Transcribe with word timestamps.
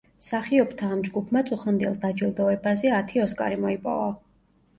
მსახიობთა 0.19 0.87
ამ 0.95 1.03
ჯგუფმა 1.07 1.43
წუხანდელ 1.49 1.99
დაჯილდოებაზე 2.07 2.93
ათი 3.01 3.23
ოსკარი 3.27 3.61
მოიპოვა. 3.69 4.11